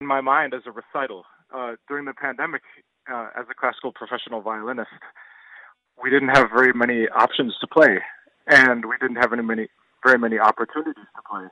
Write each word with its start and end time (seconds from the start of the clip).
in 0.00 0.06
my 0.06 0.20
mind 0.20 0.54
as 0.54 0.62
a 0.66 0.70
recital. 0.70 1.24
Uh, 1.54 1.72
during 1.88 2.04
the 2.04 2.12
pandemic, 2.12 2.62
uh, 3.10 3.28
as 3.38 3.46
a 3.50 3.54
classical 3.54 3.92
professional 3.92 4.40
violinist, 4.40 4.90
we 6.02 6.10
didn't 6.10 6.28
have 6.28 6.50
very 6.50 6.72
many 6.72 7.08
options 7.08 7.54
to 7.60 7.66
play, 7.66 7.98
and 8.46 8.84
we 8.84 8.96
didn't 9.00 9.16
have 9.16 9.32
any 9.32 9.42
many 9.42 9.68
very 10.04 10.18
many 10.18 10.38
opportunities 10.38 11.06
to 11.14 11.22
play. 11.28 11.46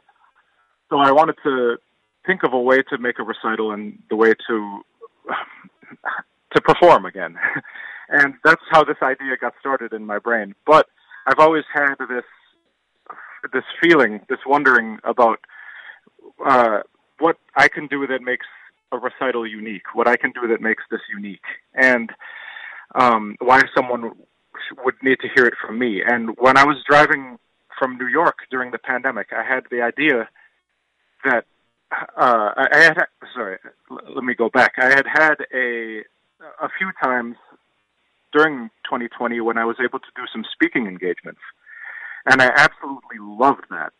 So 0.90 0.98
I 0.98 1.12
wanted 1.12 1.36
to 1.44 1.76
think 2.26 2.42
of 2.42 2.52
a 2.52 2.60
way 2.60 2.82
to 2.90 2.98
make 2.98 3.18
a 3.18 3.22
recital 3.22 3.72
and 3.72 3.98
the 4.10 4.16
way 4.16 4.32
to 4.48 4.80
to 6.54 6.60
perform 6.60 7.06
again. 7.06 7.36
and 8.08 8.34
that's 8.44 8.62
how 8.70 8.84
this 8.84 8.98
idea 9.02 9.36
got 9.40 9.54
started 9.60 9.92
in 9.92 10.04
my 10.04 10.18
brain. 10.18 10.54
But 10.66 10.86
I've 11.26 11.38
always 11.38 11.64
had 11.72 11.94
this 12.08 12.24
this 13.52 13.64
feeling, 13.82 14.20
this 14.28 14.38
wondering 14.46 14.98
about 15.04 15.38
uh, 16.44 16.80
what 17.18 17.36
I 17.56 17.68
can 17.68 17.86
do 17.86 18.06
that 18.06 18.22
makes 18.22 18.46
a 18.92 18.98
recital 18.98 19.46
unique, 19.46 19.94
what 19.94 20.08
I 20.08 20.16
can 20.16 20.32
do 20.32 20.46
that 20.48 20.60
makes 20.60 20.82
this 20.90 21.00
unique, 21.12 21.44
and 21.74 22.10
um, 22.94 23.36
why 23.40 23.62
someone 23.76 24.12
would 24.84 24.94
need 25.02 25.18
to 25.20 25.28
hear 25.34 25.46
it 25.46 25.54
from 25.60 25.78
me. 25.78 26.02
And 26.06 26.36
when 26.38 26.56
I 26.56 26.64
was 26.64 26.76
driving 26.88 27.38
from 27.78 27.98
New 27.98 28.06
York 28.06 28.38
during 28.50 28.70
the 28.70 28.78
pandemic, 28.78 29.28
I 29.36 29.42
had 29.42 29.64
the 29.70 29.82
idea 29.82 30.28
that 31.24 31.44
uh, 32.16 32.50
I 32.56 32.80
had. 32.82 33.04
Sorry, 33.34 33.58
let 33.90 34.24
me 34.24 34.34
go 34.34 34.48
back. 34.48 34.74
I 34.78 34.86
had 34.86 35.06
had 35.06 35.34
a 35.52 36.02
a 36.60 36.68
few 36.78 36.90
times 37.02 37.36
during 38.32 38.68
2020 38.84 39.40
when 39.40 39.58
I 39.58 39.64
was 39.64 39.76
able 39.82 39.98
to 40.00 40.06
do 40.16 40.22
some 40.32 40.44
speaking 40.52 40.86
engagements, 40.86 41.40
and 42.26 42.42
I 42.42 42.46
absolutely 42.46 43.18
loved 43.20 43.64
that. 43.70 43.92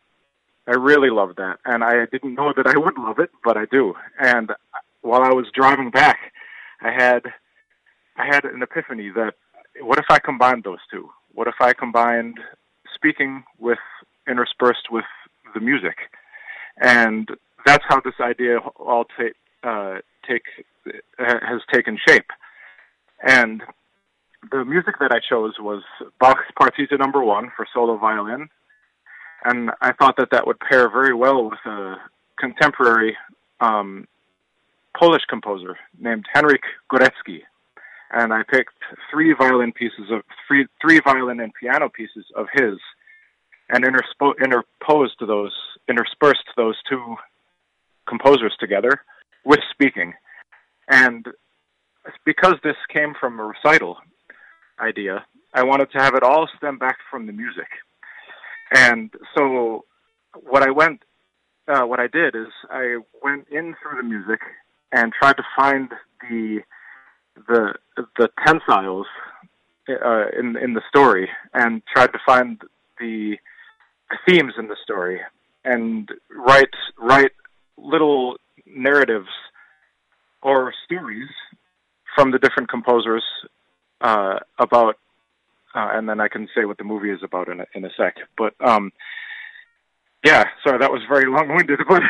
I 0.67 0.71
really 0.71 1.09
love 1.09 1.35
that, 1.37 1.59
and 1.65 1.83
I 1.83 2.05
didn't 2.11 2.33
know 2.33 2.51
that 2.55 2.65
I 2.65 2.77
would 2.77 2.97
love 2.97 3.19
it, 3.19 3.29
but 3.43 3.55
I 3.55 3.65
do. 3.65 3.93
And 4.19 4.51
while 5.01 5.21
I 5.21 5.31
was 5.31 5.45
driving 5.53 5.91
back, 5.91 6.17
I 6.81 6.91
had 6.91 7.21
I 8.17 8.25
had 8.25 8.45
an 8.45 8.63
epiphany 8.63 9.09
that 9.09 9.35
what 9.81 9.99
if 9.99 10.05
I 10.09 10.19
combined 10.19 10.63
those 10.63 10.79
two? 10.89 11.09
What 11.33 11.47
if 11.47 11.55
I 11.59 11.73
combined 11.73 12.39
speaking 12.93 13.43
with 13.59 13.79
interspersed 14.27 14.89
with 14.89 15.05
the 15.53 15.59
music? 15.59 15.97
And 16.81 17.29
that's 17.65 17.83
how 17.87 17.99
this 17.99 18.15
idea 18.19 18.57
all 18.57 19.05
take 19.17 19.35
uh, 19.63 19.99
take 20.27 20.43
has 21.19 21.61
taken 21.71 21.97
shape. 22.07 22.31
And 23.25 23.63
the 24.51 24.63
music 24.65 24.95
that 24.99 25.11
I 25.11 25.19
chose 25.19 25.53
was 25.59 25.83
Bach's 26.19 26.51
Partita 26.59 26.97
Number 26.99 27.23
One 27.23 27.51
for 27.55 27.65
solo 27.73 27.97
violin, 27.97 28.49
and 29.45 29.71
I 29.79 29.93
thought 29.93 30.17
that 30.17 30.31
that 30.31 30.47
would 30.47 30.59
pair 30.59 30.89
very 30.89 31.13
well 31.13 31.49
with 31.49 31.59
a 31.65 31.95
contemporary 32.39 33.15
um, 33.61 34.07
Polish 34.99 35.23
composer 35.29 35.77
named 35.99 36.25
Henryk 36.35 36.63
Górecki. 36.91 37.41
And 38.11 38.33
I 38.33 38.43
picked 38.43 38.73
three 39.11 39.33
violin 39.33 39.71
pieces 39.71 40.11
of 40.11 40.21
three 40.47 40.67
three 40.81 40.99
violin 40.99 41.39
and 41.39 41.53
piano 41.53 41.89
pieces 41.89 42.25
of 42.35 42.47
his, 42.53 42.77
and 43.69 43.83
interspo- 43.83 44.35
interposed 44.43 45.15
those 45.19 45.53
interspersed 45.89 46.45
those 46.57 46.75
two 46.89 47.15
composers 48.07 48.55
together 48.59 49.01
with 49.43 49.59
speaking. 49.71 50.13
And 50.89 51.25
because 52.25 52.55
this 52.63 52.75
came 52.93 53.13
from 53.19 53.39
a 53.39 53.43
recital 53.43 53.97
idea, 54.79 55.25
I 55.53 55.63
wanted 55.63 55.91
to 55.91 55.99
have 55.99 56.15
it 56.15 56.23
all 56.23 56.47
stem 56.57 56.77
back 56.77 56.97
from 57.09 57.25
the 57.25 57.33
music. 57.33 57.67
And 58.71 59.11
so 59.35 59.85
what 60.43 60.63
I 60.63 60.71
went, 60.71 61.03
uh, 61.67 61.81
what 61.81 61.99
I 61.99 62.07
did 62.07 62.35
is 62.35 62.47
I 62.69 62.97
went 63.23 63.47
in 63.49 63.75
through 63.81 63.97
the 63.97 64.07
music 64.07 64.39
and 64.91 65.11
tried 65.13 65.37
to 65.37 65.43
find 65.55 65.89
the 66.21 66.59
the 67.47 67.73
the 68.17 68.29
tensiles 68.45 69.07
uh, 69.89 70.25
in 70.37 70.55
in 70.57 70.73
the 70.73 70.81
story 70.87 71.29
and 71.53 71.81
tried 71.93 72.13
to 72.13 72.19
find 72.25 72.61
the 72.99 73.35
themes 74.27 74.53
in 74.57 74.67
the 74.67 74.77
story 74.83 75.19
and 75.63 76.09
write 76.29 76.69
write 76.97 77.31
little 77.77 78.37
narratives 78.65 79.29
or 80.41 80.73
stories 80.85 81.29
from 82.15 82.31
the 82.31 82.39
different 82.39 82.69
composers 82.69 83.23
uh, 84.01 84.39
about, 84.59 84.95
uh, 85.75 85.89
and 85.93 86.07
then 86.07 86.19
I 86.19 86.27
can 86.27 86.47
say 86.55 86.65
what 86.65 86.77
the 86.77 86.83
movie 86.83 87.11
is 87.11 87.21
about 87.23 87.49
in 87.49 87.59
a, 87.59 87.65
in 87.73 87.85
a 87.85 87.89
sec. 87.97 88.15
But 88.37 88.53
um, 88.65 88.91
yeah, 90.25 90.45
sorry, 90.63 90.79
that 90.79 90.91
was 90.91 91.03
very 91.07 91.29
long-winded, 91.29 91.79
but 91.87 92.01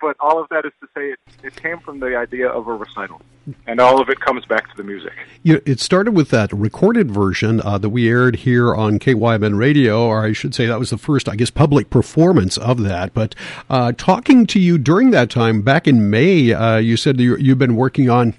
but 0.00 0.16
all 0.18 0.42
of 0.42 0.48
that 0.48 0.64
is 0.64 0.72
to 0.80 0.88
say 0.96 1.10
it, 1.10 1.18
it 1.44 1.54
came 1.54 1.78
from 1.78 2.00
the 2.00 2.16
idea 2.16 2.48
of 2.48 2.66
a 2.66 2.74
recital, 2.74 3.22
and 3.68 3.80
all 3.80 4.00
of 4.00 4.08
it 4.08 4.18
comes 4.18 4.44
back 4.46 4.68
to 4.70 4.76
the 4.76 4.82
music. 4.82 5.12
You 5.44 5.54
know, 5.54 5.60
it 5.64 5.78
started 5.78 6.12
with 6.12 6.30
that 6.30 6.52
recorded 6.52 7.12
version 7.12 7.60
uh, 7.60 7.78
that 7.78 7.90
we 7.90 8.08
aired 8.08 8.36
here 8.36 8.74
on 8.74 8.98
KYMN 8.98 9.56
Radio, 9.56 10.04
or 10.06 10.24
I 10.24 10.32
should 10.32 10.56
say 10.56 10.66
that 10.66 10.80
was 10.80 10.90
the 10.90 10.98
first, 10.98 11.28
I 11.28 11.36
guess, 11.36 11.50
public 11.50 11.88
performance 11.88 12.58
of 12.58 12.82
that. 12.82 13.14
But 13.14 13.36
uh, 13.70 13.92
talking 13.92 14.44
to 14.46 14.58
you 14.58 14.76
during 14.76 15.12
that 15.12 15.30
time, 15.30 15.62
back 15.62 15.86
in 15.86 16.10
May, 16.10 16.52
uh, 16.52 16.78
you 16.78 16.96
said 16.96 17.20
you, 17.20 17.36
you've 17.36 17.58
been 17.58 17.76
working 17.76 18.10
on 18.10 18.34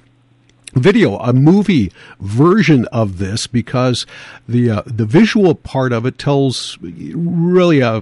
video, 0.74 1.18
a 1.18 1.34
movie 1.34 1.92
version 2.20 2.86
of 2.88 3.18
this 3.18 3.48
because 3.48 4.06
the 4.48 4.70
uh, 4.70 4.82
the 4.86 5.06
visual 5.06 5.56
part 5.56 5.92
of 5.92 6.06
it 6.06 6.18
tells 6.18 6.78
really 6.82 7.80
a 7.80 8.02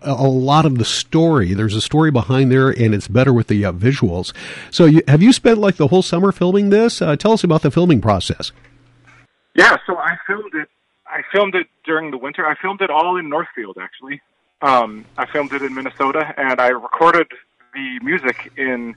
a 0.00 0.26
lot 0.26 0.64
of 0.64 0.78
the 0.78 0.84
story. 0.84 1.54
There's 1.54 1.74
a 1.74 1.80
story 1.80 2.10
behind 2.10 2.50
there, 2.50 2.70
and 2.70 2.94
it's 2.94 3.08
better 3.08 3.32
with 3.32 3.48
the 3.48 3.64
uh, 3.64 3.72
visuals. 3.72 4.32
So, 4.70 4.86
you, 4.86 5.02
have 5.06 5.22
you 5.22 5.32
spent 5.32 5.58
like 5.58 5.76
the 5.76 5.88
whole 5.88 6.02
summer 6.02 6.32
filming 6.32 6.70
this? 6.70 7.02
Uh, 7.02 7.16
tell 7.16 7.32
us 7.32 7.44
about 7.44 7.62
the 7.62 7.70
filming 7.70 8.00
process. 8.00 8.52
Yeah, 9.54 9.76
so 9.86 9.96
I 9.98 10.16
filmed 10.26 10.54
it. 10.54 10.68
I 11.06 11.20
filmed 11.30 11.54
it 11.54 11.66
during 11.84 12.10
the 12.10 12.16
winter. 12.16 12.46
I 12.46 12.54
filmed 12.54 12.80
it 12.80 12.90
all 12.90 13.18
in 13.18 13.28
Northfield, 13.28 13.76
actually. 13.80 14.22
Um, 14.62 15.04
I 15.18 15.26
filmed 15.26 15.52
it 15.52 15.60
in 15.60 15.74
Minnesota, 15.74 16.32
and 16.36 16.60
I 16.60 16.68
recorded 16.68 17.26
the 17.74 17.98
music 18.02 18.52
in 18.56 18.94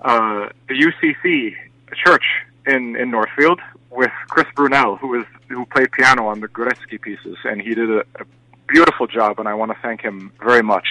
uh, 0.00 0.48
the 0.68 0.74
UCC 0.74 1.54
church 2.04 2.24
in 2.66 2.96
in 2.96 3.10
Northfield 3.10 3.60
with 3.90 4.10
Chris 4.28 4.46
Brunel, 4.54 4.96
who 4.96 5.20
is 5.20 5.26
who 5.48 5.64
played 5.66 5.92
piano 5.92 6.26
on 6.26 6.40
the 6.40 6.48
Górecki 6.48 7.00
pieces, 7.00 7.36
and 7.44 7.60
he 7.60 7.74
did 7.74 7.90
a, 7.90 8.00
a 8.00 8.24
beautiful 8.66 9.06
job, 9.06 9.38
and 9.38 9.48
I 9.48 9.54
want 9.54 9.70
to 9.72 9.78
thank 9.82 10.00
him 10.00 10.32
very 10.42 10.62
much. 10.62 10.86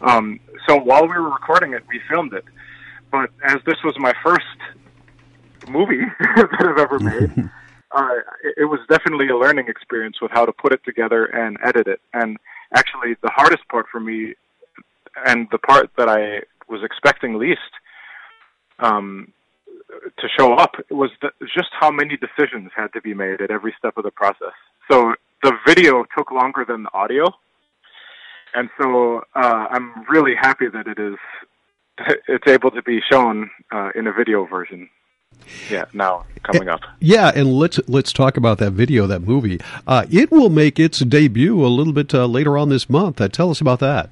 Um, 0.00 0.40
so 0.68 0.76
while 0.76 1.02
we 1.02 1.08
were 1.08 1.30
recording 1.30 1.72
it, 1.72 1.82
we 1.88 2.00
filmed 2.08 2.32
it. 2.32 2.44
But 3.10 3.30
as 3.44 3.58
this 3.66 3.76
was 3.84 3.94
my 3.98 4.12
first 4.22 4.44
movie 5.68 6.02
that 6.20 6.48
I've 6.60 6.78
ever 6.78 6.98
made, 6.98 7.50
uh, 7.90 8.08
it, 8.44 8.54
it 8.58 8.64
was 8.64 8.80
definitely 8.88 9.28
a 9.28 9.36
learning 9.36 9.68
experience 9.68 10.20
with 10.20 10.30
how 10.30 10.44
to 10.44 10.52
put 10.52 10.72
it 10.72 10.80
together 10.84 11.26
and 11.26 11.56
edit 11.64 11.86
it. 11.86 12.00
And 12.12 12.36
actually, 12.74 13.16
the 13.22 13.30
hardest 13.30 13.66
part 13.68 13.86
for 13.90 14.00
me, 14.00 14.34
and 15.26 15.48
the 15.50 15.58
part 15.58 15.90
that 15.96 16.08
I 16.08 16.42
was 16.68 16.82
expecting 16.82 17.38
least 17.38 17.60
um, 18.78 19.32
to 19.88 20.28
show 20.38 20.54
up, 20.54 20.72
was 20.90 21.10
the, 21.22 21.30
just 21.54 21.68
how 21.78 21.90
many 21.90 22.16
decisions 22.16 22.70
had 22.74 22.92
to 22.92 23.00
be 23.00 23.14
made 23.14 23.40
at 23.40 23.50
every 23.50 23.74
step 23.78 23.96
of 23.96 24.04
the 24.04 24.10
process. 24.10 24.54
So 24.90 25.14
the 25.42 25.52
video 25.66 26.04
took 26.16 26.30
longer 26.30 26.64
than 26.66 26.84
the 26.84 26.94
audio, 26.94 27.26
and 28.54 28.68
so 28.80 29.22
uh, 29.34 29.66
I'm 29.70 30.04
really 30.08 30.34
happy 30.34 30.66
that 30.68 30.86
it 30.86 30.98
is 30.98 31.16
it's 32.28 32.46
able 32.46 32.70
to 32.72 32.82
be 32.82 33.00
shown 33.10 33.50
uh, 33.72 33.90
in 33.94 34.06
a 34.06 34.12
video 34.12 34.44
version. 34.46 34.88
Yeah, 35.70 35.84
now 35.92 36.24
coming 36.42 36.68
up. 36.68 36.80
Yeah, 37.00 37.30
and 37.34 37.52
let's 37.52 37.78
let's 37.88 38.12
talk 38.12 38.36
about 38.36 38.58
that 38.58 38.72
video, 38.72 39.06
that 39.06 39.20
movie. 39.20 39.60
Uh, 39.86 40.06
it 40.10 40.30
will 40.30 40.48
make 40.48 40.78
its 40.78 41.00
debut 41.00 41.64
a 41.64 41.68
little 41.68 41.92
bit 41.92 42.14
uh, 42.14 42.26
later 42.26 42.56
on 42.56 42.68
this 42.68 42.88
month. 42.88 43.20
Uh, 43.20 43.28
tell 43.28 43.50
us 43.50 43.60
about 43.60 43.80
that. 43.80 44.10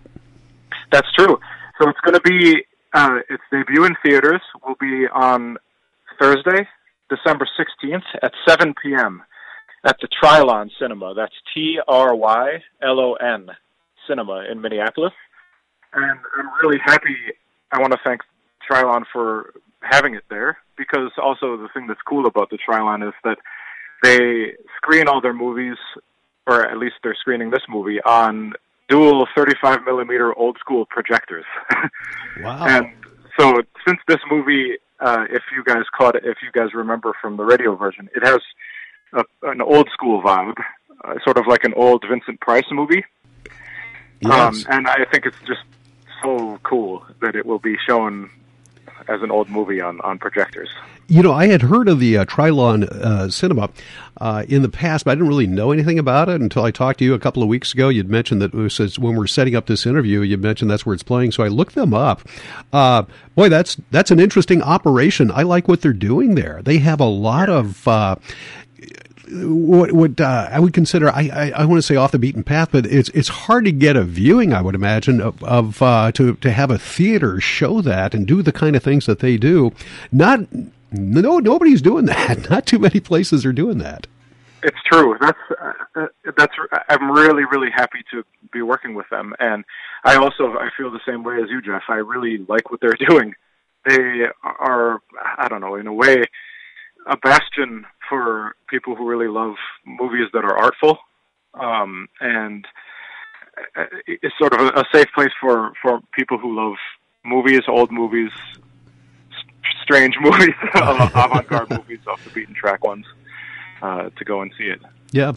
That's 0.92 1.10
true. 1.12 1.40
So 1.80 1.88
it's 1.88 1.98
going 2.00 2.14
to 2.14 2.20
be 2.20 2.64
uh, 2.92 3.18
its 3.28 3.42
debut 3.50 3.84
in 3.84 3.96
theaters 4.04 4.42
will 4.64 4.76
be 4.80 5.06
on 5.08 5.56
Thursday, 6.20 6.68
December 7.10 7.46
sixteenth 7.56 8.04
at 8.22 8.32
seven 8.46 8.74
p.m 8.82 9.22
at 9.84 9.96
the 10.00 10.08
Trylon 10.08 10.70
Cinema. 10.80 11.14
That's 11.14 11.34
T 11.54 11.78
R 11.86 12.14
Y 12.14 12.62
L 12.82 12.98
O 12.98 13.14
N 13.14 13.50
Cinema 14.08 14.44
in 14.50 14.60
Minneapolis. 14.60 15.12
And 15.92 16.04
I'm 16.04 16.48
really 16.62 16.80
happy. 16.84 17.16
I 17.70 17.80
want 17.80 17.92
to 17.92 17.98
thank 18.04 18.22
Trylon 18.68 19.04
for 19.12 19.54
having 19.82 20.14
it 20.14 20.24
there 20.30 20.58
because 20.76 21.12
also 21.22 21.56
the 21.56 21.68
thing 21.74 21.86
that's 21.86 22.00
cool 22.08 22.26
about 22.26 22.50
the 22.50 22.58
Trylon 22.58 23.06
is 23.06 23.14
that 23.22 23.38
they 24.02 24.54
screen 24.76 25.06
all 25.08 25.20
their 25.20 25.34
movies, 25.34 25.76
or 26.46 26.66
at 26.66 26.78
least 26.78 26.96
they're 27.02 27.16
screening 27.20 27.50
this 27.50 27.62
movie 27.68 28.00
on 28.02 28.54
dual 28.88 29.26
35 29.34 29.80
millimeter 29.84 30.36
old 30.36 30.58
school 30.58 30.86
projectors. 30.86 31.44
wow! 32.40 32.64
and 32.66 32.92
so 33.38 33.62
since 33.86 33.98
this 34.08 34.20
movie, 34.30 34.76
uh, 35.04 35.26
if 35.30 35.42
you 35.54 35.62
guys 35.62 35.84
caught 35.96 36.16
it, 36.16 36.24
if 36.24 36.38
you 36.42 36.50
guys 36.50 36.72
remember 36.72 37.12
from 37.20 37.36
the 37.36 37.44
radio 37.44 37.76
version, 37.76 38.08
it 38.16 38.24
has 38.24 38.40
a, 39.12 39.22
an 39.42 39.60
old 39.60 39.88
school 39.92 40.22
vibe, 40.22 40.56
uh, 41.04 41.14
sort 41.22 41.36
of 41.36 41.46
like 41.46 41.64
an 41.64 41.74
old 41.74 42.02
Vincent 42.08 42.40
Price 42.40 42.64
movie. 42.72 43.04
Yes. 44.20 44.64
Um, 44.64 44.72
and 44.72 44.88
I 44.88 45.04
think 45.04 45.26
it's 45.26 45.40
just 45.46 45.60
so 46.22 46.58
cool 46.62 47.04
that 47.20 47.36
it 47.36 47.44
will 47.44 47.58
be 47.58 47.76
shown 47.86 48.30
as 49.08 49.22
an 49.22 49.30
old 49.30 49.48
movie 49.48 49.80
on, 49.80 50.00
on 50.00 50.18
projectors. 50.18 50.68
You 51.06 51.22
know, 51.22 51.32
I 51.32 51.48
had 51.48 51.60
heard 51.60 51.88
of 51.88 52.00
the 52.00 52.16
uh, 52.16 52.24
Trylon 52.24 52.84
uh, 52.84 53.28
Cinema 53.28 53.68
uh, 54.22 54.44
in 54.48 54.62
the 54.62 54.70
past, 54.70 55.04
but 55.04 55.10
I 55.10 55.14
didn't 55.16 55.28
really 55.28 55.46
know 55.46 55.70
anything 55.70 55.98
about 55.98 56.30
it 56.30 56.40
until 56.40 56.64
I 56.64 56.70
talked 56.70 57.00
to 57.00 57.04
you 57.04 57.12
a 57.12 57.18
couple 57.18 57.42
of 57.42 57.48
weeks 57.48 57.74
ago. 57.74 57.90
You'd 57.90 58.08
mentioned 58.08 58.40
that 58.40 58.54
was, 58.54 58.98
when 58.98 59.14
we're 59.14 59.26
setting 59.26 59.54
up 59.54 59.66
this 59.66 59.84
interview, 59.84 60.22
you 60.22 60.38
mentioned 60.38 60.70
that's 60.70 60.86
where 60.86 60.94
it's 60.94 61.02
playing, 61.02 61.32
so 61.32 61.44
I 61.44 61.48
looked 61.48 61.74
them 61.74 61.92
up. 61.92 62.22
Uh, 62.72 63.02
boy, 63.34 63.50
that's 63.50 63.76
that's 63.90 64.10
an 64.10 64.18
interesting 64.18 64.62
operation. 64.62 65.30
I 65.30 65.42
like 65.42 65.68
what 65.68 65.82
they're 65.82 65.92
doing 65.92 66.36
there. 66.36 66.62
They 66.64 66.78
have 66.78 67.00
a 67.00 67.04
lot 67.04 67.50
of 67.50 67.86
uh, 67.86 68.16
what, 69.30 69.92
what 69.92 70.20
uh, 70.20 70.48
I 70.50 70.60
would 70.60 70.72
consider, 70.72 71.08
I, 71.08 71.30
I, 71.32 71.50
I, 71.50 71.64
want 71.64 71.78
to 71.78 71.82
say 71.82 71.96
off 71.96 72.12
the 72.12 72.18
beaten 72.18 72.42
path, 72.42 72.70
but 72.72 72.86
it's 72.86 73.08
it's 73.10 73.28
hard 73.28 73.64
to 73.64 73.72
get 73.72 73.96
a 73.96 74.04
viewing, 74.04 74.52
I 74.52 74.60
would 74.60 74.74
imagine, 74.74 75.20
of, 75.20 75.42
of 75.42 75.82
uh, 75.82 76.12
to 76.12 76.34
to 76.36 76.50
have 76.50 76.70
a 76.70 76.78
theater 76.78 77.40
show 77.40 77.80
that 77.80 78.14
and 78.14 78.26
do 78.26 78.42
the 78.42 78.52
kind 78.52 78.76
of 78.76 78.82
things 78.82 79.06
that 79.06 79.20
they 79.20 79.36
do. 79.36 79.72
Not 80.12 80.40
no 80.92 81.38
nobody's 81.38 81.82
doing 81.82 82.04
that. 82.06 82.50
Not 82.50 82.66
too 82.66 82.78
many 82.78 83.00
places 83.00 83.44
are 83.46 83.52
doing 83.52 83.78
that. 83.78 84.06
It's 84.62 84.78
true. 84.90 85.16
That's 85.20 85.38
uh, 85.94 86.06
that's. 86.36 86.54
I'm 86.88 87.10
really 87.10 87.44
really 87.44 87.70
happy 87.74 88.02
to 88.12 88.24
be 88.52 88.62
working 88.62 88.94
with 88.94 89.06
them, 89.10 89.34
and 89.38 89.64
I 90.04 90.16
also 90.16 90.54
I 90.58 90.70
feel 90.76 90.90
the 90.90 91.00
same 91.06 91.22
way 91.22 91.36
as 91.42 91.50
you, 91.50 91.60
Jeff. 91.60 91.82
I 91.88 91.96
really 91.96 92.38
like 92.48 92.70
what 92.70 92.80
they're 92.80 92.96
doing. 93.08 93.34
They 93.86 94.22
are, 94.42 95.02
I 95.36 95.48
don't 95.48 95.60
know, 95.60 95.74
in 95.74 95.86
a 95.86 95.92
way, 95.92 96.24
a 97.06 97.18
bastion 97.18 97.84
for 98.08 98.54
people 98.68 98.94
who 98.94 99.08
really 99.08 99.28
love 99.28 99.54
movies 99.84 100.28
that 100.32 100.44
are 100.44 100.56
artful, 100.56 100.98
um, 101.54 102.08
and 102.20 102.66
it's 104.06 104.36
sort 104.38 104.54
of 104.54 104.60
a, 104.60 104.80
a 104.80 104.84
safe 104.92 105.08
place 105.14 105.32
for 105.40 105.72
for 105.80 106.00
people 106.12 106.38
who 106.38 106.54
love 106.54 106.76
movies, 107.24 107.62
old 107.68 107.90
movies, 107.90 108.30
strange 109.82 110.16
movies, 110.20 110.54
avant-garde 110.74 111.70
movies, 111.70 112.00
off 112.06 112.22
the 112.24 112.30
beaten 112.30 112.54
track 112.54 112.84
ones, 112.84 113.06
uh, 113.82 114.10
to 114.16 114.24
go 114.24 114.42
and 114.42 114.52
see 114.58 114.64
it. 114.64 114.80
Yeah. 115.12 115.34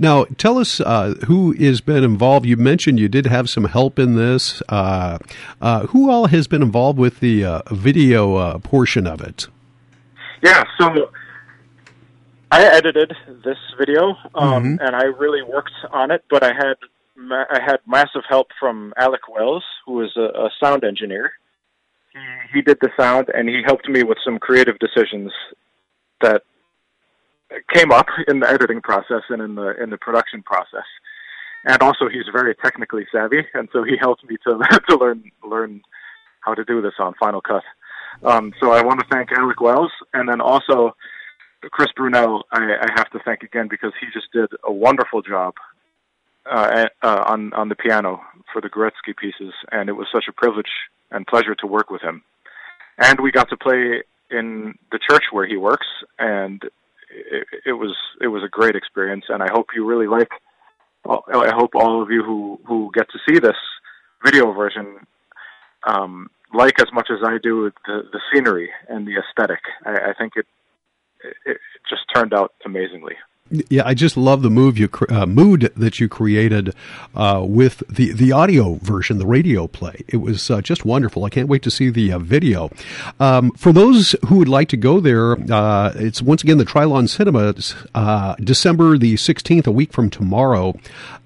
Now, 0.00 0.24
tell 0.38 0.58
us 0.58 0.80
uh, 0.80 1.14
who 1.28 1.52
has 1.52 1.80
been 1.80 2.02
involved. 2.02 2.46
You 2.46 2.56
mentioned 2.56 2.98
you 2.98 3.08
did 3.08 3.26
have 3.26 3.48
some 3.48 3.64
help 3.64 3.96
in 3.98 4.16
this. 4.16 4.60
Uh, 4.68 5.18
uh 5.60 5.86
who 5.86 6.10
all 6.10 6.26
has 6.26 6.48
been 6.48 6.62
involved 6.62 6.98
with 6.98 7.20
the 7.20 7.44
uh, 7.44 7.62
video 7.70 8.34
uh, 8.34 8.58
portion 8.58 9.06
of 9.06 9.20
it? 9.20 9.46
Yeah. 10.42 10.64
So 10.78 11.12
I 12.50 12.64
edited 12.64 13.12
this 13.44 13.58
video, 13.78 14.16
um, 14.34 14.64
mm-hmm. 14.64 14.74
and 14.80 14.96
I 14.96 15.04
really 15.04 15.42
worked 15.42 15.74
on 15.92 16.10
it. 16.10 16.24
But 16.28 16.42
I 16.42 16.52
had 16.52 16.76
ma- 17.16 17.46
I 17.50 17.60
had 17.60 17.78
massive 17.86 18.22
help 18.28 18.48
from 18.58 18.92
Alec 18.96 19.28
Wells, 19.28 19.64
who 19.86 20.02
is 20.02 20.10
a, 20.16 20.46
a 20.46 20.50
sound 20.62 20.84
engineer. 20.84 21.32
He 22.12 22.18
he 22.54 22.62
did 22.62 22.78
the 22.80 22.90
sound, 22.98 23.28
and 23.32 23.48
he 23.48 23.62
helped 23.64 23.88
me 23.88 24.02
with 24.02 24.18
some 24.24 24.38
creative 24.38 24.78
decisions 24.78 25.32
that 26.20 26.42
came 27.72 27.92
up 27.92 28.06
in 28.28 28.40
the 28.40 28.48
editing 28.48 28.80
process 28.80 29.22
and 29.28 29.40
in 29.40 29.54
the 29.54 29.80
in 29.82 29.90
the 29.90 29.98
production 29.98 30.42
process. 30.42 30.86
And 31.64 31.80
also, 31.82 32.08
he's 32.08 32.24
very 32.32 32.54
technically 32.54 33.06
savvy, 33.12 33.46
and 33.54 33.68
so 33.72 33.84
he 33.84 33.96
helped 34.00 34.28
me 34.28 34.36
to 34.44 34.58
to 34.88 34.96
learn 34.96 35.30
learn 35.44 35.82
how 36.40 36.54
to 36.54 36.64
do 36.64 36.80
this 36.82 36.94
on 36.98 37.14
Final 37.20 37.40
Cut. 37.40 37.62
Um, 38.24 38.52
so 38.60 38.72
I 38.72 38.82
want 38.82 39.00
to 39.00 39.06
thank 39.10 39.30
Alec 39.30 39.60
Wells, 39.60 39.92
and 40.14 40.28
then 40.28 40.40
also 40.40 40.96
Chris 41.70 41.88
Brunel, 41.94 42.44
I, 42.50 42.76
I 42.80 42.88
have 42.96 43.10
to 43.10 43.18
thank 43.24 43.42
again 43.42 43.68
because 43.68 43.92
he 44.00 44.06
just 44.12 44.32
did 44.32 44.50
a 44.64 44.72
wonderful 44.72 45.22
job 45.22 45.54
uh, 46.50 46.86
uh, 47.02 47.24
on 47.26 47.52
on 47.52 47.68
the 47.68 47.74
piano 47.74 48.22
for 48.52 48.60
the 48.60 48.68
Górecki 48.68 49.16
pieces, 49.16 49.52
and 49.70 49.88
it 49.88 49.92
was 49.92 50.06
such 50.12 50.24
a 50.28 50.32
privilege 50.32 50.70
and 51.10 51.26
pleasure 51.26 51.54
to 51.56 51.66
work 51.66 51.90
with 51.90 52.02
him. 52.02 52.22
And 52.98 53.20
we 53.20 53.30
got 53.30 53.48
to 53.50 53.56
play 53.56 54.02
in 54.30 54.74
the 54.90 54.98
church 54.98 55.24
where 55.32 55.46
he 55.46 55.56
works, 55.56 55.86
and 56.18 56.62
it, 57.10 57.46
it 57.66 57.72
was 57.72 57.94
it 58.20 58.28
was 58.28 58.42
a 58.42 58.48
great 58.48 58.76
experience. 58.76 59.26
And 59.28 59.42
I 59.42 59.48
hope 59.50 59.68
you 59.74 59.86
really 59.86 60.06
like. 60.06 60.30
I 61.06 61.52
hope 61.54 61.74
all 61.74 62.02
of 62.02 62.10
you 62.10 62.22
who 62.22 62.60
who 62.66 62.90
get 62.94 63.08
to 63.10 63.18
see 63.28 63.38
this 63.38 63.56
video 64.24 64.52
version 64.52 65.06
um, 65.86 66.30
like 66.52 66.80
as 66.80 66.92
much 66.92 67.08
as 67.10 67.18
I 67.24 67.38
do 67.42 67.70
the 67.86 68.08
the 68.12 68.20
scenery 68.32 68.70
and 68.88 69.06
the 69.06 69.16
aesthetic. 69.16 69.60
I, 69.84 70.10
I 70.10 70.12
think 70.18 70.34
it 70.36 70.46
it 71.46 71.58
just 71.88 72.02
turned 72.14 72.32
out 72.34 72.54
amazingly. 72.64 73.14
Yeah, 73.68 73.82
I 73.84 73.94
just 73.94 74.16
love 74.16 74.42
the 74.42 74.50
move 74.50 74.78
you 74.78 74.88
uh, 75.08 75.26
mood 75.26 75.72
that 75.74 75.98
you 75.98 76.08
created 76.08 76.72
uh, 77.16 77.44
with 77.44 77.82
the 77.88 78.12
the 78.12 78.30
audio 78.30 78.74
version, 78.74 79.18
the 79.18 79.26
radio 79.26 79.66
play. 79.66 80.04
It 80.06 80.18
was 80.18 80.48
uh, 80.50 80.60
just 80.60 80.84
wonderful. 80.84 81.24
I 81.24 81.30
can't 81.30 81.48
wait 81.48 81.62
to 81.62 81.70
see 81.70 81.90
the 81.90 82.12
uh, 82.12 82.20
video. 82.20 82.70
Um, 83.18 83.50
for 83.52 83.72
those 83.72 84.14
who 84.28 84.36
would 84.36 84.48
like 84.48 84.68
to 84.68 84.76
go 84.76 85.00
there, 85.00 85.32
uh, 85.52 85.92
it's 85.96 86.22
once 86.22 86.44
again 86.44 86.58
the 86.58 86.64
Trylon 86.64 87.08
Cinemas, 87.08 87.74
uh, 87.92 88.36
December 88.36 88.96
the 88.96 89.16
sixteenth, 89.16 89.66
a 89.66 89.72
week 89.72 89.92
from 89.92 90.10
tomorrow. 90.10 90.76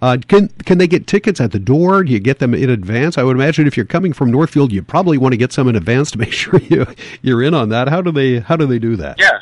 can 0.01 0.49
can 0.65 0.79
they 0.79 0.87
get 0.87 1.07
tickets 1.07 1.43
at 1.43 1.53
the 1.53 1.59
door? 1.59 2.05
Do 2.05 2.13
you 2.13 2.21
get 2.21 2.39
them 2.39 2.55
in 2.55 2.71
advance? 2.71 3.19
I 3.19 3.23
would 3.23 3.37
imagine 3.37 3.67
if 3.67 3.77
you're 3.77 3.85
coming 3.85 4.15
from 4.15 4.31
Northfield, 4.31 4.73
you 4.73 4.83
probably 4.83 5.19
want 5.19 5.35
to 5.35 5.39
get 5.39 5.53
some 5.53 5.69
in 5.69 5.77
advance 5.77 6.11
to 6.13 6.19
make 6.25 6.33
sure 6.33 6.59
you 6.59 6.87
you're 7.21 7.43
in 7.43 7.53
on 7.53 7.69
that. 7.69 7.89
How 7.89 8.01
do 8.01 8.11
they 8.11 8.41
how 8.41 8.57
do 8.57 8.65
they 8.65 8.79
do 8.79 8.97
that? 8.97 9.21
Yeah. 9.21 9.41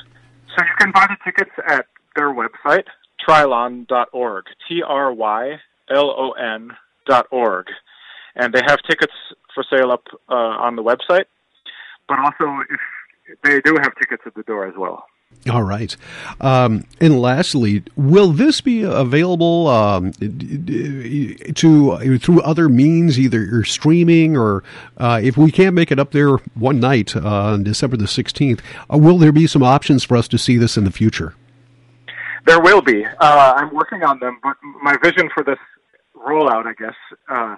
So 0.57 0.65
you 0.65 0.75
can 0.79 0.93
buy 0.93 1.07
the 1.09 1.17
tickets 1.25 1.51
at 1.67 1.87
their 2.17 2.33
website, 2.35 2.85
trylon.org, 3.27 4.45
T 4.69 4.83
R 4.83 5.13
Y 5.13 5.59
L 5.91 6.11
O 6.11 6.33
N 6.33 6.71
dot 7.07 7.27
org. 7.31 7.67
And 8.35 8.53
they 8.53 8.61
have 8.67 8.79
tickets 8.89 9.13
for 9.55 9.65
sale 9.71 9.91
up 9.91 10.05
uh, 10.29 10.35
on 10.35 10.77
the 10.77 10.83
website, 10.83 11.25
but 12.09 12.19
also 12.19 12.63
if 13.29 13.39
they 13.45 13.61
do 13.61 13.77
have 13.83 13.95
tickets 13.97 14.23
at 14.27 14.35
the 14.35 14.43
door 14.43 14.67
as 14.67 14.75
well. 14.77 15.05
All 15.51 15.65
right. 15.65 15.97
Um, 16.41 16.85
and 17.01 17.21
lastly, 17.21 17.83
will 17.97 18.31
this 18.31 18.61
be 18.61 18.83
available 18.83 19.67
um, 19.67 20.13
to 20.13 22.19
through 22.19 22.43
other 22.43 22.69
means, 22.69 23.19
either 23.19 23.65
streaming 23.65 24.37
or 24.37 24.63
uh, 24.99 25.21
if 25.23 25.37
we 25.37 25.51
can't 25.51 25.75
make 25.75 25.91
it 25.91 25.99
up 25.99 26.13
there 26.13 26.37
one 26.55 26.79
night 26.79 27.17
uh, 27.17 27.29
on 27.29 27.65
December 27.65 27.97
the 27.97 28.05
16th, 28.05 28.61
uh, 28.93 28.99
will 28.99 29.19
there 29.19 29.33
be 29.33 29.49
some 29.49 29.65
options 29.65 30.05
for 30.05 30.17
us 30.17 30.29
to 30.29 30.39
see 30.39 30.57
this 30.57 30.77
in 30.77 30.85
the 30.85 30.93
future? 30.93 31.35
There 32.47 32.61
will 32.61 32.83
be. 32.83 33.05
Uh, 33.05 33.55
I'm 33.57 33.75
working 33.75 34.05
on 34.05 34.21
them, 34.21 34.39
but 34.45 34.57
my 34.81 34.97
vision 35.03 35.29
for 35.35 35.43
this 35.43 35.59
rollout, 36.17 36.67
I 36.67 36.75
guess 36.79 36.95
uh, 37.29 37.57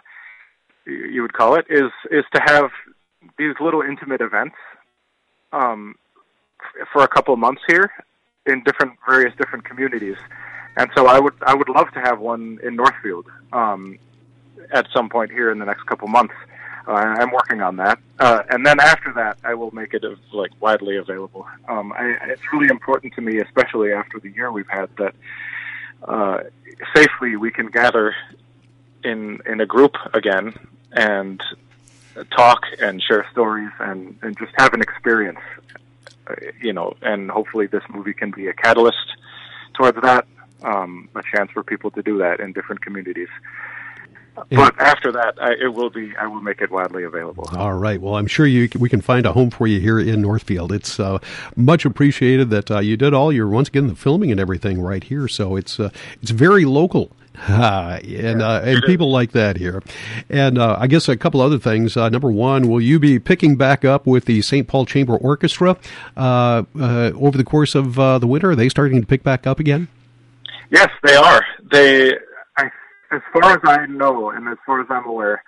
you 0.87 1.21
would 1.21 1.35
call 1.35 1.56
it, 1.56 1.67
is 1.69 1.91
is 2.11 2.25
to 2.35 2.41
have 2.47 2.71
these 3.38 3.55
little 3.61 3.82
intimate 3.82 4.21
events. 4.21 4.56
Um, 5.53 5.94
for 6.94 7.02
a 7.02 7.08
couple 7.08 7.35
of 7.35 7.40
months 7.40 7.61
here 7.66 7.90
in 8.47 8.62
different 8.62 8.92
various 9.07 9.35
different 9.37 9.64
communities, 9.64 10.16
and 10.76 10.88
so 10.97 11.07
I 11.07 11.18
would 11.18 11.35
I 11.42 11.52
would 11.52 11.68
love 11.68 11.90
to 11.92 12.00
have 12.00 12.21
one 12.21 12.61
in 12.62 12.76
Northfield 12.76 13.26
um, 13.52 13.99
at 14.73 14.87
some 14.95 15.09
point 15.11 15.30
here 15.33 15.50
in 15.50 15.59
the 15.59 15.66
next 15.66 15.85
couple 15.87 16.09
months. 16.09 16.35
Uh, 16.87 16.92
I'm 16.92 17.33
working 17.33 17.61
on 17.62 17.76
that, 17.76 17.99
uh, 18.21 18.45
and 18.50 18.64
then 18.64 18.78
after 18.78 19.12
that, 19.14 19.38
I 19.42 19.54
will 19.54 19.73
make 19.73 19.92
it 19.92 20.04
uh, 20.04 20.14
like 20.33 20.52
widely 20.61 20.97
available. 20.97 21.47
Um, 21.66 21.92
I, 21.92 22.16
it's 22.28 22.52
really 22.52 22.68
important 22.68 23.14
to 23.14 23.23
me, 23.23 23.40
especially 23.40 23.92
after 23.92 24.21
the 24.21 24.30
year 24.30 24.52
we've 24.52 24.68
had, 24.68 24.88
that 24.99 25.14
uh, 26.04 26.38
safely 26.95 27.37
we 27.37 27.50
can 27.50 27.66
gather 27.66 28.14
in 29.02 29.40
in 29.47 29.61
a 29.61 29.66
group 29.66 29.97
again 30.12 30.54
and 30.92 31.42
talk 32.30 32.61
and 32.80 33.02
share 33.02 33.26
stories 33.33 33.73
and, 33.80 34.16
and 34.23 34.38
just 34.38 34.52
have 34.57 34.73
an 34.73 34.80
experience 34.80 35.40
you 36.61 36.73
know, 36.73 36.95
and 37.02 37.31
hopefully 37.31 37.66
this 37.66 37.83
movie 37.93 38.14
can 38.14 38.31
be 38.31 38.49
a 38.49 38.52
catalyst 38.52 39.16
towards 39.75 40.00
that, 40.02 40.26
um, 40.62 41.09
a 41.14 41.23
chance 41.35 41.50
for 41.50 41.62
people 41.62 41.90
to 41.93 42.02
do 42.02 42.19
that 42.19 42.40
in 42.40 42.52
different 42.52 42.83
communities. 42.83 43.28
Yeah. 44.50 44.64
But 44.64 44.81
after 44.81 45.12
that, 45.12 45.35
I, 45.40 45.52
it 45.52 45.75
will 45.75 45.90
be. 45.90 46.12
I 46.16 46.26
will 46.26 46.40
make 46.40 46.61
it 46.61 46.71
widely 46.71 47.04
available. 47.04 47.49
All 47.57 47.75
right. 47.75 48.00
Well, 48.00 48.16
I'm 48.16 48.26
sure 48.26 48.47
you 48.47 48.69
we 48.78 48.88
can 48.88 49.00
find 49.00 49.26
a 49.26 49.33
home 49.33 49.50
for 49.50 49.69
you 49.69 49.78
here 49.78 50.00
in 50.00 50.23
Northfield. 50.23 50.73
It's 50.73 50.99
uh, 50.99 51.19
much 51.54 51.85
appreciated 51.85 52.50
that 52.50 52.69
uh, 52.69 52.81
you 52.81 52.97
did 52.97 53.14
all 53.14 53.33
your 53.33 53.49
once 53.49 53.69
again 53.69 53.87
the 53.87 53.95
filming 53.95 54.33
and 54.33 54.40
everything 54.40 54.81
right 54.81 55.04
here. 55.04 55.28
So 55.28 55.54
it's 55.54 55.78
uh, 55.78 55.90
it's 56.21 56.33
very 56.33 56.64
local 56.64 57.12
and 57.49 58.43
uh, 58.43 58.61
and 58.64 58.83
people 58.85 59.11
like 59.11 59.33
that 59.33 59.57
here. 59.57 59.83
And 60.29 60.59
uh, 60.59 60.76
I 60.79 60.87
guess 60.87 61.09
a 61.09 61.17
couple 61.17 61.41
other 61.41 61.59
things. 61.59 61.97
Uh, 61.97 62.09
number 62.09 62.31
one, 62.31 62.69
will 62.69 62.81
you 62.81 62.99
be 62.99 63.19
picking 63.19 63.57
back 63.57 63.85
up 63.85 64.07
with 64.07 64.25
the 64.26 64.43
St. 64.43 64.67
Paul 64.67 64.87
Chamber 64.87 65.17
Orchestra 65.17 65.76
uh, 66.17 66.64
uh, 66.79 67.12
over 67.14 67.37
the 67.37 67.45
course 67.45 67.75
of 67.75 67.99
uh, 67.99 68.19
the 68.19 68.26
winter? 68.26 68.50
Are 68.50 68.57
they 68.57 68.69
starting 68.69 69.00
to 69.00 69.07
pick 69.07 69.23
back 69.23 69.47
up 69.47 69.59
again? 69.59 69.88
Yes, 70.71 70.88
they 71.03 71.14
are. 71.14 71.45
They, 71.71 72.12
I, 72.57 72.71
as 73.12 73.23
far 73.33 73.53
as 73.53 73.61
I 73.64 73.87
know, 73.87 74.31
and 74.31 74.49
as 74.49 74.59
far 74.64 74.81
as 74.81 74.87
I'm 74.91 75.07
aware, 75.07 75.43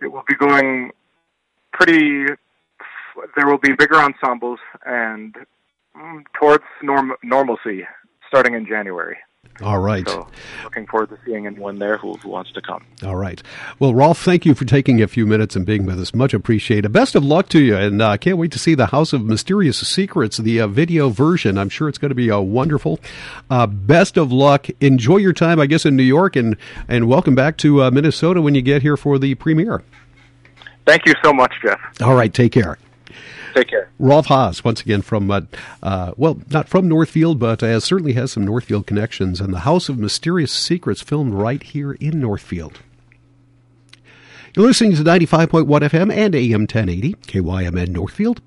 it 0.00 0.08
will 0.08 0.24
be 0.28 0.34
going 0.34 0.90
pretty. 1.72 2.26
There 3.36 3.46
will 3.46 3.58
be 3.58 3.72
bigger 3.72 3.96
ensembles 3.96 4.58
and 4.86 5.34
mm, 5.96 6.22
towards 6.38 6.64
norm, 6.82 7.12
normalcy 7.22 7.86
starting 8.28 8.54
in 8.54 8.66
January. 8.66 9.18
All 9.60 9.78
right. 9.78 10.08
So 10.08 10.26
looking 10.64 10.86
forward 10.86 11.10
to 11.10 11.18
seeing 11.24 11.46
anyone 11.46 11.78
there 11.78 11.98
who, 11.98 12.14
who, 12.14 12.28
wants 12.28 12.52
to 12.52 12.62
come. 12.62 12.84
All 13.04 13.16
right. 13.16 13.42
Well, 13.78 13.94
Rolf, 13.94 14.22
thank 14.22 14.46
you 14.46 14.54
for 14.54 14.64
taking 14.64 15.02
a 15.02 15.08
few 15.08 15.26
minutes 15.26 15.54
and 15.54 15.66
being 15.66 15.84
with 15.84 16.00
us. 16.00 16.14
Much 16.14 16.32
appreciated. 16.32 16.90
Best 16.90 17.14
of 17.14 17.24
luck 17.24 17.48
to 17.50 17.60
you, 17.60 17.76
and 17.76 18.02
I 18.02 18.14
uh, 18.14 18.16
can't 18.16 18.38
wait 18.38 18.50
to 18.52 18.58
see 18.58 18.74
the 18.74 18.86
House 18.86 19.12
of 19.12 19.24
Mysterious 19.24 19.78
Secrets, 19.86 20.38
the 20.38 20.60
uh, 20.60 20.66
video 20.68 21.10
version. 21.10 21.58
I'm 21.58 21.68
sure 21.68 21.88
it's 21.88 21.98
going 21.98 22.10
to 22.10 22.14
be 22.14 22.30
uh, 22.30 22.40
wonderful. 22.40 22.98
Uh, 23.50 23.66
best 23.66 24.16
of 24.16 24.32
luck. 24.32 24.68
Enjoy 24.80 25.18
your 25.18 25.32
time, 25.32 25.60
I 25.60 25.66
guess, 25.66 25.84
in 25.84 25.96
New 25.96 26.02
York, 26.02 26.34
and 26.34 26.56
and 26.88 27.08
welcome 27.08 27.34
back 27.34 27.56
to 27.58 27.82
uh, 27.82 27.90
Minnesota 27.90 28.40
when 28.40 28.54
you 28.54 28.62
get 28.62 28.82
here 28.82 28.96
for 28.96 29.18
the 29.18 29.34
premiere. 29.34 29.82
Thank 30.86 31.06
you 31.06 31.14
so 31.22 31.32
much, 31.32 31.52
Jeff. 31.64 31.80
All 32.00 32.14
right. 32.14 32.32
Take 32.32 32.52
care. 32.52 32.78
Take 33.54 33.68
care. 33.68 33.90
Rolf 33.98 34.26
Haas, 34.26 34.64
once 34.64 34.80
again 34.80 35.02
from, 35.02 35.30
uh, 35.30 35.42
uh, 35.82 36.12
well, 36.16 36.40
not 36.50 36.68
from 36.68 36.88
Northfield, 36.88 37.38
but 37.38 37.62
uh, 37.62 37.80
certainly 37.80 38.14
has 38.14 38.32
some 38.32 38.44
Northfield 38.44 38.86
connections, 38.86 39.40
and 39.40 39.52
the 39.52 39.60
House 39.60 39.88
of 39.88 39.98
Mysterious 39.98 40.52
Secrets 40.52 41.02
filmed 41.02 41.34
right 41.34 41.62
here 41.62 41.92
in 41.92 42.20
Northfield. 42.20 42.80
You're 44.54 44.66
listening 44.66 44.96
to 44.96 45.02
95.1 45.02 45.66
FM 45.66 46.12
and 46.12 46.34
AM 46.34 46.60
1080, 46.62 47.14
KYMN 47.26 47.88
Northfield. 47.88 48.40